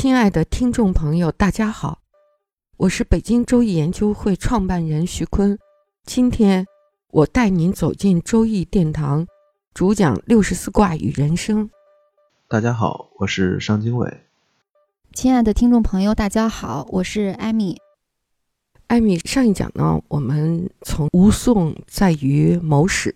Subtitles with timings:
[0.00, 2.00] 亲爱的听众朋友，大家好，
[2.78, 5.58] 我是北京周易研究会创办人徐坤。
[6.04, 6.64] 今天
[7.10, 9.26] 我带您走进周易殿堂，
[9.74, 11.68] 主讲六十四卦与人生。
[12.48, 14.22] 大家好，我是商经纬。
[15.12, 17.76] 亲爱的听众朋友，大家好，我是艾米。
[18.86, 23.14] 艾米，上一讲呢，我们从吴宋在于谋始，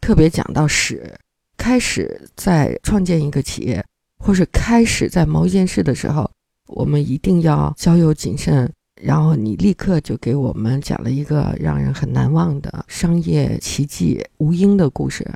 [0.00, 1.20] 特别讲到始，
[1.56, 3.86] 开始在创建一个企业。
[4.18, 6.30] 或是开始在某一件事的时候，
[6.68, 8.72] 我们一定要交友谨慎。
[9.02, 15.30] 然后你立刻就给我们讲了一个让人很难忘的商业奇迹——吴英的故事。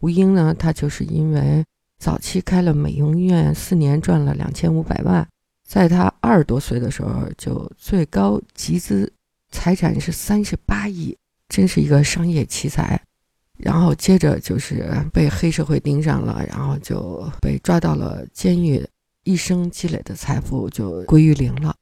[0.00, 1.62] 吴英呢，他就是因为
[1.98, 5.28] 早期开了美容院，四年赚了两千五百万，
[5.68, 9.12] 在他二十多岁的时候就最高集资
[9.50, 11.14] 财产是三十八亿，
[11.50, 12.98] 真是一个商业奇才。
[13.56, 18.86] 然后接着就是被黑社会盯上了，然后就被抓到了监狱，
[19.24, 21.74] 一生积累的财富就归于零了。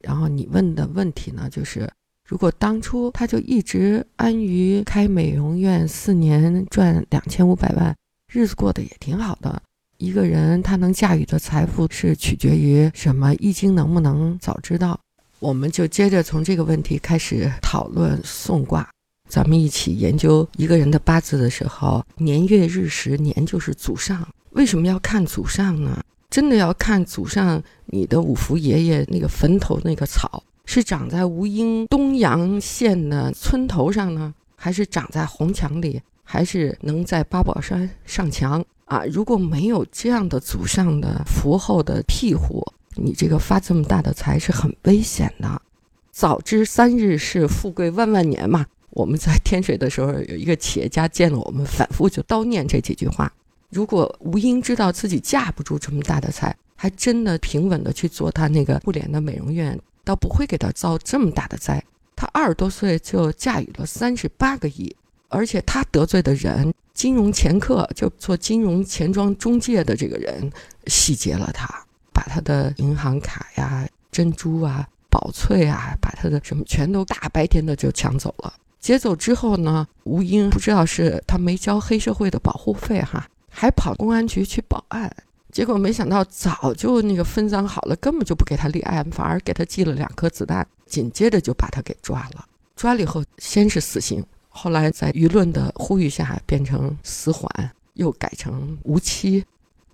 [0.00, 1.90] 然后你问的问题呢，就是
[2.24, 7.94] 如果当初他就一直安于开美容院，四年赚两千五百万，
[8.32, 9.60] 日子过得也挺好的。
[9.98, 13.34] 一个人他能驾驭的财富是取决于什么？
[13.34, 14.98] 易经能不能早知道？
[15.40, 18.88] 我们就接着从这个问题开始讨论送卦。
[19.28, 24.26] 咱们一起研究一个人的八字的时候，年月日时，年就是祖上。
[24.50, 26.02] 为什么要看祖上呢？
[26.30, 39.04] 真的要看祖上，你的五福爷爷那个坟头那个草是长在吴英东阳县的村头上呢，还是长在红墙里，还是能在八宝山上墙啊？
[39.06, 45.62] 如果没有这样的祖上的福厚的庇护，你这个发这么大的财是很危险的。
[46.10, 48.66] 早知三日是富贵万万年嘛。
[48.90, 53.32] 我们在天水的时候，有一个企业家见了我们，反复就叨念这几句话。
[53.70, 61.84] 如果吴英知道自己架不住这么大的财，还真的平稳的去做他那个不廉的美容院，倒不会给他遭这么大的灾。
[62.16, 64.96] 他二十多岁就驾驭了三十八个亿，
[65.28, 70.50] 而且他得罪的人，金融掮客，就做金融钱庄中介的这个人，
[70.86, 71.68] 洗劫了他，
[72.12, 78.52] 把他的银行卡呀、珍珠啊、宝翠啊，把他的什么全都大白天的就抢走了。
[78.88, 85.14] 劫走之后呢，吴英不知道是他没交黑社会的保护费哈，还跑公安局去报案，
[85.52, 92.46] 结果没想到早就那个分赃好了，根本就不给他立案，反而给他寄了两颗子弹，紧接着就把他给抓了。
[92.76, 99.44] 抓了以后，先是死刑，后来在舆论的呼吁下变成死缓，又改成无期。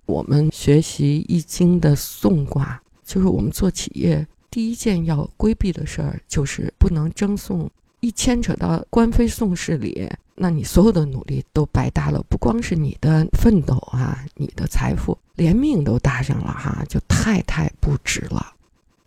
[0.05, 7.69] 我们学习易经的宋卦，就是我们做企业第一件要规避的事儿，就是不能争讼。
[8.05, 12.23] 一牵扯到官非宋事里，那你所有的努力都白搭了。
[12.29, 18.53] 不光是你的奋斗啊，你的财富，连命都搭上了哈，就太太不值了。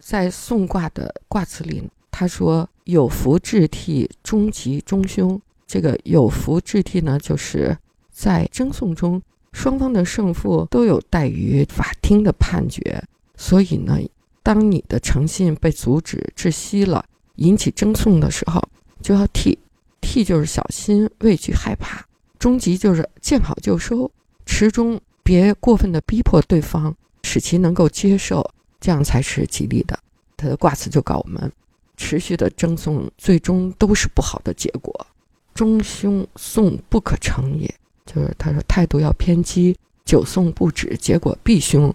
[0.01, 7.79] 在宋卦的卦辞里，他说：“有福至替，终吉中凶。”这个有福至替呢，就是
[8.11, 9.23] 在争讼中，
[9.53, 13.01] 双方的胜负都有待于法庭的判决。
[13.37, 13.97] 所以呢，
[14.43, 17.05] 当你的诚信被阻止窒息了，
[17.37, 18.61] 引起争讼的时候。
[19.01, 19.59] 就要替，
[20.01, 22.05] 替就是小心、畏惧、害怕；
[22.39, 24.11] 终极就是见好就收，
[24.47, 28.49] 持中别过分的逼迫对方，使其能够接受，
[28.81, 29.99] 这样才是吉利的。
[30.37, 31.51] 他的卦辞就告我们：
[31.97, 35.07] 持续的争讼，最终都是不好的结果，
[35.55, 37.73] 中凶讼不可成也。
[38.07, 41.95] 就是他说态度要偏激，久讼不止，结果必凶。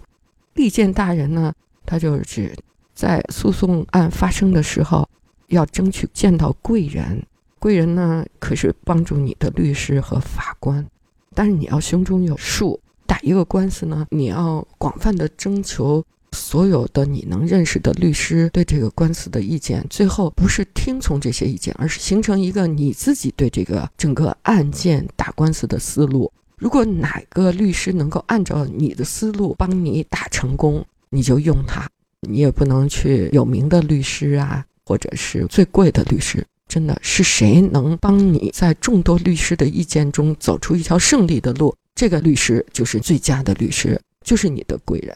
[0.53, 1.53] 利见大人呢，
[1.85, 2.55] 他就是指
[2.93, 5.09] 在诉讼案发生的时候。
[5.53, 7.23] 要争取见到贵人，
[7.59, 10.85] 贵人呢可是帮助你的律师和法官，
[11.33, 26.31] 但是你要胸中有数，打一个官司呢，你要广泛的征求所有的你能认识的律师对这个官司的意见，最后不是听从这些意见，而是形成一个你自己对这个整个案件打官司的思路。
[26.57, 31.89] 如果哪个律师能够按照你的思路帮你打成功，你就用他，
[32.21, 34.65] 你也不能去有名的律师啊。
[34.85, 41.75] 或者是最贵的律师，真的是谁能帮你在众多律师的意见中走出一条胜利的路？
[41.95, 45.15] 这个律师就是最佳的律师，就是你的贵人。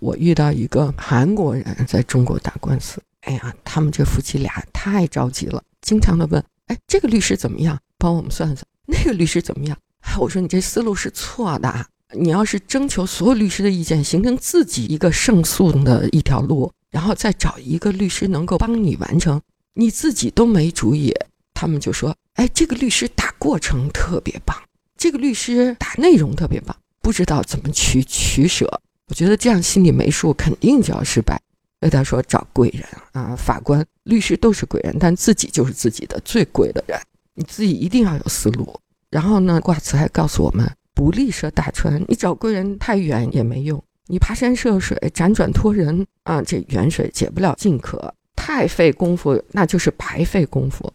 [0.00, 7.78] 我遇到一个韩国人在中国打官司，哎呀，他们这夫妻俩太着急了，经常的问，哎，这个律师怎么样？
[7.96, 8.66] 帮我们算算。
[8.86, 9.78] 那个律师怎么样？
[10.18, 19.38] 我说你这思路是错的，你要是征求所有律师的意见，形成自己一个胜诉的一条路，然后再找一个律师能够帮你完成，
[19.74, 21.14] 你自己都没主意。
[21.52, 24.56] 他们就说，哎，这个律师打过程特别棒，
[24.96, 28.80] 这个律师打内容特别棒，不知道怎么去取舍。
[29.08, 31.38] 我觉得这样心里没数，肯定就要失败。
[31.80, 32.82] 所以他说找贵人
[33.12, 36.98] 啊，法官、律师都是贵人，但自己就是自己的最贵的人。
[37.34, 38.74] 你自己一定要有思路。
[39.10, 42.02] 然后呢，卦辞还告诉我们，不立涉大川。
[42.08, 50.92] 你找贵人太远也没用，你爬山涉水、辗转托人啊，这远水解不了近渴，太费功夫，那就是白费功夫。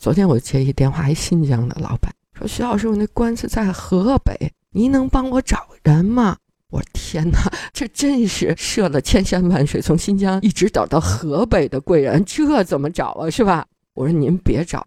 [0.00, 6.36] 昨天我接一电话，一新疆的老板说：“徐老师，我那官司在河北，您能帮我找人吗？”
[6.70, 7.38] 我天哪，
[7.72, 13.30] 这真是涉了千山万水，从新疆一直找到河北的贵人，这怎么找啊？
[13.30, 13.66] 是吧？
[13.94, 14.84] 我说您别找。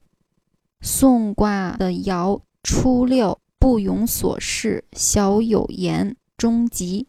[0.81, 7.07] 宋卦的爻初六，不庸所事，小有言，终吉。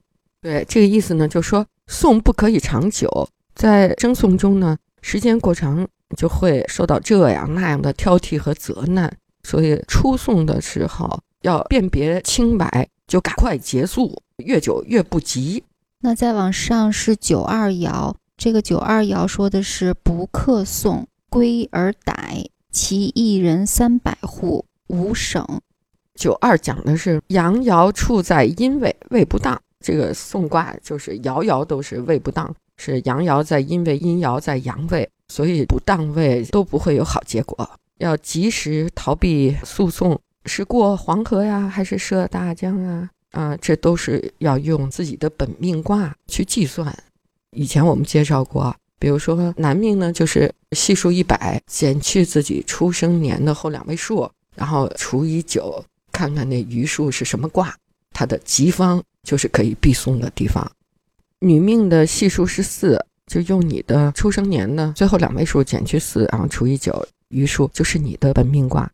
[0.49, 5.87] 对，这个意思呢，就说送不可以长久，在争送中呢，时间过长
[6.17, 14.23] 就会受到这样那样的挑剔和责难，所以出送的时候要辨别清白，就赶快结束。
[14.39, 15.63] 越久越不吉。
[16.01, 25.47] 那再往上是九二爻，这个九二爻说的是不克送，归而逮，其一人三百户，无省。
[26.15, 29.61] 九二讲的是阳爻处在阴位，位不当。
[29.85, 37.69] 这个送卦就是爻爻都是位不当，是阳爻在阴位，阴爻在阳位，所以不当位都不会有好结果。
[37.99, 43.11] 要及时逃避诉讼，是过黄河呀，还是涉大江啊？
[43.33, 46.97] 啊，这都是要用自己的本命卦去计算。
[47.51, 57.75] 以前我们介绍过，比如说男命呢，就是系数一百减去自己出生年的后两位数，然后除以九，看看那余数是什么卦，
[58.19, 60.69] 它的吉方就是可以避送的地方。
[61.39, 68.91] 女命的系数是四，就用你的出生年呢最后两位数减去四，然后除以九，余数就是你的本命卦。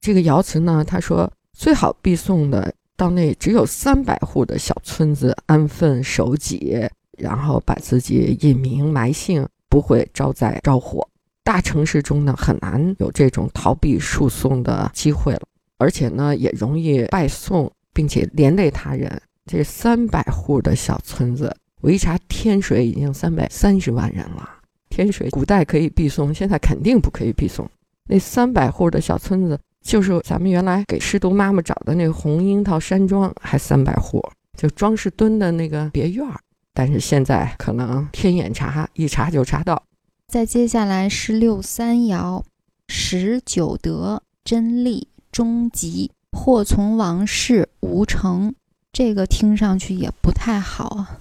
[0.00, 2.74] 这个爻辞呢，他说最好避送的。
[2.96, 6.82] 到那只有三百户的小村子安分守己，
[7.18, 11.06] 然后把自己隐名埋姓，不会招灾招祸。
[11.44, 15.42] 大城市中呢，很难有这种逃避诉讼的机会了，
[15.76, 19.10] 而且呢，也容易败诉，并且连累他人。
[19.46, 24.48] 这三百户的小村子，我一查，天水已经三百三十万人了。
[24.90, 27.66] 天水古代可以避讼，现在肯定不可以避讼。
[28.08, 29.58] 那三百户的小村子。
[29.82, 34.20] 就是咱们原来给失独妈妈找的那个红樱桃山庄，还三百户，
[34.58, 36.34] 就庄士敦的那个别院儿。
[36.74, 39.80] 但是现在可能天眼查一查就查到。
[40.26, 42.42] 再接下来是六三爻，
[42.88, 48.54] 十九得真利终极，祸从王室无成。
[48.92, 51.18] 这个听上去也不太好啊。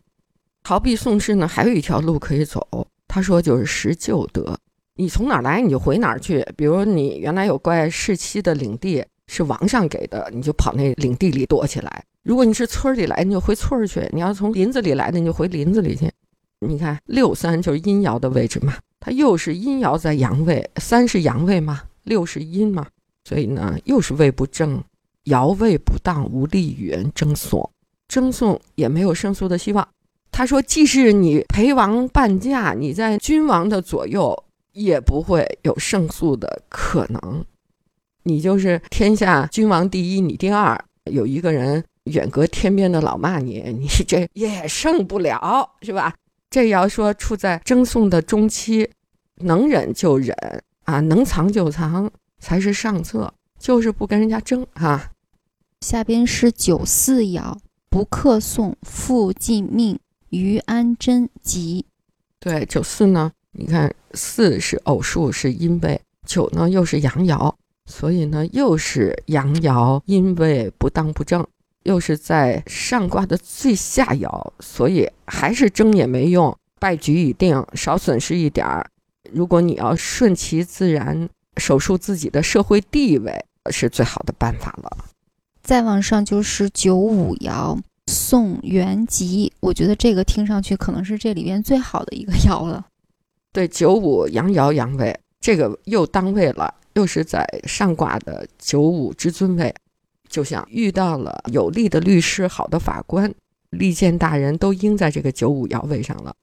[0.63, 2.87] 逃避宋氏呢，还有一条路可以走。
[3.07, 4.57] 他说就是十九得。
[4.95, 6.45] 你从哪儿来你就回哪儿去。
[6.55, 12.03] 比如你原来有块世期的领地是王上给的，你就跑那领地里躲起来。
[12.23, 16.09] 如果你是村里来，你就回村儿去；你要从林子里来的，你就回林子里去。
[16.65, 22.87] 你看六三就是阴爻的位置嘛，它又是阴爻在阳位，三是阳位嘛，六是阴嘛，
[23.25, 24.81] 所以呢又是位不正，
[25.25, 27.69] 爻位不当，无力与人争讼，
[28.07, 29.87] 争讼也没有胜诉的希望。
[30.31, 34.41] 他说，即使你陪王伴驾，你在君王的左右。
[34.75, 37.45] 也不会有胜诉的可能，
[38.23, 40.77] 你就是天下君王第一，你第二，
[41.09, 46.13] 有一个人远隔天边的老骂你，你这也胜不了，是吧？
[46.49, 48.89] 这要说处在争讼的中期，
[49.35, 50.35] 能忍就忍
[50.83, 55.11] 啊，能藏就藏才是上策，就是不跟人家争哈。
[55.85, 57.59] 下边是九四爻，
[57.91, 59.99] 不克讼，复尽命，
[60.29, 61.85] 于安贞吉。
[62.39, 63.31] 对，九四呢？
[63.51, 67.53] 你看，四是偶数，是阴位；九呢，又是阳爻，
[67.85, 71.45] 所以呢，又是阳爻阴位不当不正，
[71.83, 78.89] 又是在上卦的最下爻，所以还是争也没用，败局已定，少损失一点儿。
[79.31, 85.05] 如果你要顺其自然，守住自己的社会地位，是最好的办法了。
[85.65, 92.85] 再往上就是九五爻，宋元吉，我觉得这个听上去可能是这里边最好的一个爻了。
[93.51, 99.73] 对九五阳爻阳位，这个又当位了，又是在上卦的九五之尊位。
[100.29, 103.33] 就像遇到了有力的律师、好的法官，
[103.71, 106.35] 利剑大人都应在这个九五爻位上了。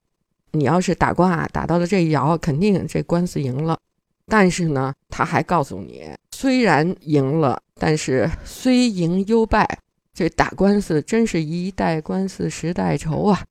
[0.51, 3.79] 你要是打卦打到了这一爻，肯定这官司赢了。
[4.25, 6.09] 但是呢，他还告诉你，
[6.43, 9.79] 虽然赢了，但是 虽赢犹败。
[10.13, 13.45] 这打官司真是一代官司十代愁啊！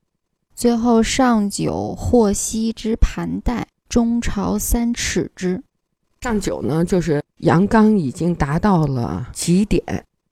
[0.55, 5.63] 最后上九获悉之盘带，中朝三尺之。
[6.21, 9.83] 上九呢，就是阳刚已经达到了极点，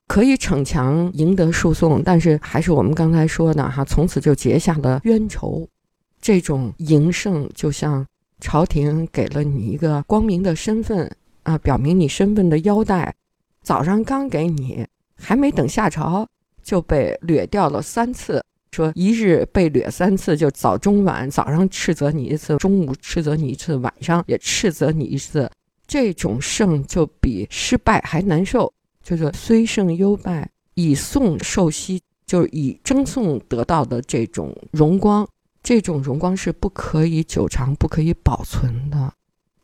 [0.05, 5.67] 可以逞强赢得诉讼，但是还是我们刚才说的哈，从此就结下了冤仇。
[6.21, 8.05] 这种赢胜就像
[8.39, 11.11] 朝廷给了你一个光明的身份
[11.43, 13.13] 啊，表明你身份的腰带，
[13.61, 14.85] 早上刚给你。
[15.15, 16.27] 还没等下朝，
[16.63, 18.43] 就被掠掉了三次。
[18.71, 25.49] 说一日被掠三次，就早中晚，早上斥责你一次，中午斥责你一次，晚上也斥责你一次。
[25.85, 28.73] 这种胜就比失败还难受。
[29.03, 35.27] 就是虽胜犹败，以送受息，就是以争送得到的这种荣光，
[35.61, 39.13] 这种荣光是不可以久长、不可以保存的。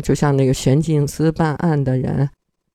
[0.03, 2.29] 就像那个玄镜司办案的人，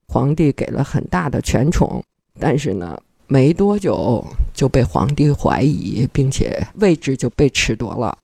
[0.09, 2.03] 皇帝给了很大的权宠。
[2.39, 8.17] 但是呢，没多久就被皇帝怀疑，并且位置就被褫夺了。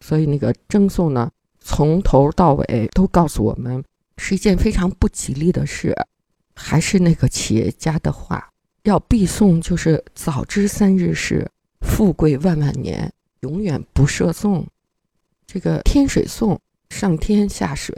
[0.00, 3.84] 所以那个征送呢，从头到尾都告诉我们
[4.16, 5.94] 是一件非常不吉利的事。
[6.54, 8.48] 还是那个企业家的话，
[8.82, 11.48] 要必送就是早知三日事，
[11.82, 14.66] 富贵万万年，永远不设送。
[15.46, 16.58] 这个天水送
[16.90, 17.94] 上天下水，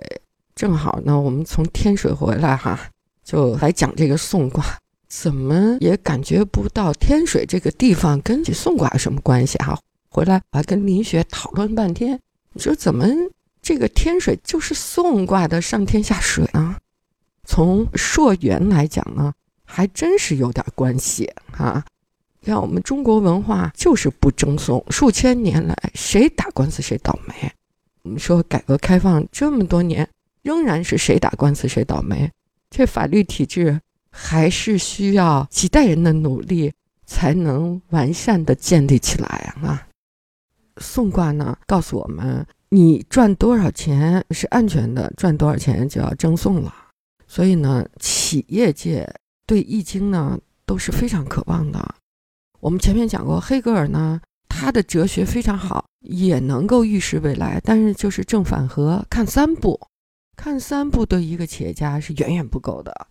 [0.60, 2.78] 正好呢，我们从天水回来哈，
[3.24, 4.62] 就来讲这个送卦。
[5.08, 9.80] 怎么也感觉不到天水这个地方跟这宋卦有什么关系哈？
[10.10, 12.20] 回来我还跟林雪讨论半天，
[12.52, 13.06] 你说怎么
[13.62, 16.78] 这个天水就是宋卦的上天下水啊？
[17.46, 19.32] 从溯源来讲呢，
[19.64, 21.82] 还真是有点关系啊。
[22.44, 27.50] 像我们中国文化就是不争讼，数千年来谁打官司谁倒霉。
[28.02, 30.06] 我们说改革开放这么多年，
[30.42, 32.30] 仍然是谁打官司谁倒霉。
[32.70, 33.80] 这法律体制。
[34.12, 36.72] 还是需要几代人的努力
[37.06, 39.86] 才能完善的建立起来啊！
[40.78, 46.74] 宋卦呢，告诉我们，你赚多少钱是安全的，赚多少钱就要争送了。
[47.28, 49.08] 所以呢，企业界
[49.46, 51.94] 对《易经》呢都是非常渴望的。
[52.58, 59.80] 我们前面讲过，黑格尔呢，他的哲学非常好，也能够预示未来，但是就是正反合，看三步，
[60.40, 63.08] 看三步对一个企业家是远远不够的。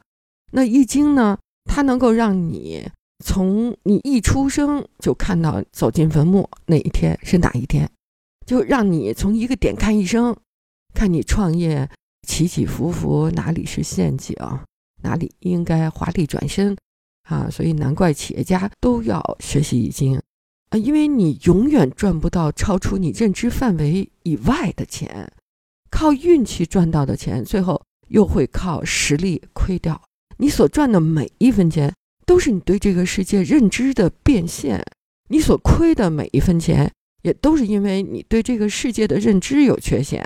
[0.51, 1.37] 那易经呢？
[1.65, 2.89] 它能够让你
[3.23, 7.87] 从你一出生就看到走进坟墓那一天是哪一天，
[8.47, 10.35] 就让你从一个点看一生，
[10.95, 11.87] 看你创业
[12.27, 14.35] 起起伏伏哪里是陷阱，
[15.03, 16.75] 哪里应该华丽转身
[17.29, 17.47] 啊！
[17.51, 20.19] 所以难怪企业家都要学习易经
[20.69, 25.31] 啊，因为你永远赚不到超出你认知范围以外的钱，
[25.89, 30.01] 靠运气赚到的钱，最后又会靠实力亏掉。
[30.37, 31.93] 你所赚的每一分钱，
[32.25, 34.79] 都是你对这个世界认知的变现；
[35.29, 36.91] 你所亏的每一分钱，
[37.23, 40.25] 也都是因为你对这个世界的认知有缺陷。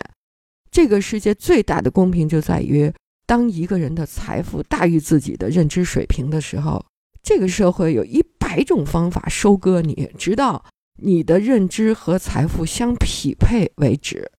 [0.70, 2.92] 这个世界最大的公平就在于，
[3.26, 6.86] 当一个人的财富大于自己的认知水平的时候，
[7.22, 10.64] 这个社会有一百种方法收割你，直到
[10.98, 14.30] 你的认知和财富相匹配为止。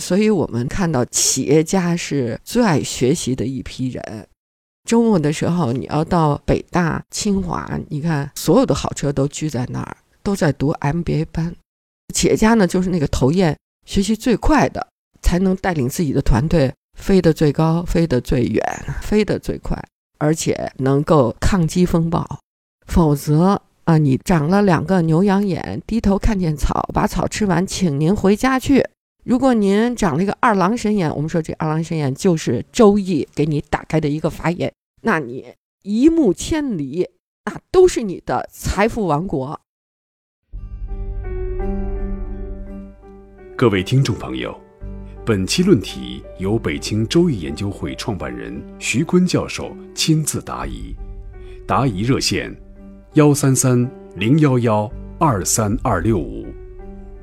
[0.00, 4.26] 所以，我们看到企业家是最爱学习的一批人。
[4.88, 11.54] 周末的时候，你要到北大、清华，你看所有的好车都聚在那儿，都在读 MBA 班。
[12.14, 13.56] 企业家呢，就是那个头雁，
[13.86, 14.86] 学习最快的，
[15.20, 18.64] 才能带领自己的团队飞得最高、飞得最远、
[19.02, 19.78] 飞得最快，
[20.18, 22.40] 而且能够抗击风暴。
[22.86, 28.84] 否则啊，你长了两个牛羊眼，低头看见草，把草吃完，请您回家去。
[29.24, 37.08] 如果您长了一个二郎神眼，我们说这二郎神眼就是《周易》给你打开的一个法眼，那你一目千里，
[37.44, 39.60] 那都是你的财富王国。
[43.56, 44.60] 各位听众朋友，
[45.24, 50.92] 本期论题由北京周易研究会创办人徐坤教授亲自答疑，
[51.64, 52.52] 答疑热线：
[53.12, 56.44] 幺三三零幺幺二三二六五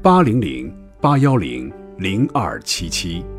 [0.02, 1.70] 八零零八幺零。
[2.00, 3.39] 零二七七。